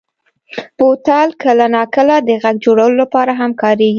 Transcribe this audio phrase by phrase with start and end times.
[0.77, 3.89] بوتل کله ناکله د غږ جوړولو لپاره هم کارېږي.